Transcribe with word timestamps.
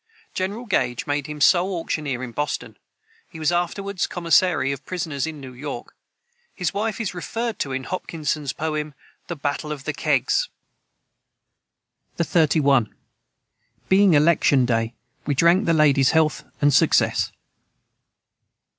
General 0.33 0.65
Gage 0.65 1.05
made 1.05 1.27
him 1.27 1.39
sole 1.39 1.75
auctioneer 1.79 2.23
in 2.23 2.31
Boston. 2.31 2.75
He 3.29 3.37
was 3.37 3.51
afterward 3.51 4.01
commissary 4.09 4.71
of 4.71 4.83
prisoners 4.83 5.27
in 5.27 5.39
New 5.39 5.53
York. 5.53 5.95
His 6.55 6.73
wife 6.73 6.99
is 6.99 7.13
referred 7.13 7.59
to 7.59 7.71
in 7.71 7.83
Hopkinson's 7.83 8.51
poem, 8.51 8.95
"The 9.27 9.35
Battle 9.35 9.71
of 9.71 9.83
the 9.83 9.93
Kegs."] 9.93 10.49
the 12.17 12.23
31. 12.23 12.95
Being 13.89 14.15
election 14.15 14.65
day 14.65 14.95
we 15.27 15.35
drank 15.35 15.65
the 15.67 15.71
Ladies 15.73 16.09
health 16.09 16.45
and 16.63 16.73
success. 16.73 17.31